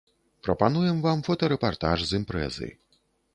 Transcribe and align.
Прапануем 0.45 1.01
вам 1.07 1.21
фотарэпартаж 1.27 1.97
з 2.13 2.19
імпрэзы. 2.23 2.73